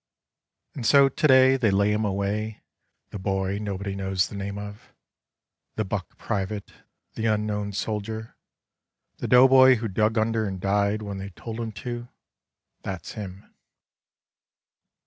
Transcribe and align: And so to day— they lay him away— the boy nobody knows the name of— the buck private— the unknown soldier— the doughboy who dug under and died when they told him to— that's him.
And 0.73 0.83
so 0.83 1.09
to 1.09 1.27
day— 1.27 1.57
they 1.57 1.69
lay 1.69 1.91
him 1.91 2.05
away— 2.05 2.63
the 3.11 3.19
boy 3.19 3.59
nobody 3.61 3.95
knows 3.95 4.29
the 4.29 4.35
name 4.35 4.57
of— 4.57 4.91
the 5.75 5.85
buck 5.85 6.17
private— 6.17 6.71
the 7.13 7.27
unknown 7.27 7.71
soldier— 7.73 8.35
the 9.19 9.27
doughboy 9.27 9.75
who 9.75 9.87
dug 9.87 10.17
under 10.17 10.47
and 10.47 10.59
died 10.59 11.03
when 11.03 11.19
they 11.19 11.29
told 11.29 11.59
him 11.59 11.71
to— 11.73 12.07
that's 12.83 13.11
him. 13.11 13.53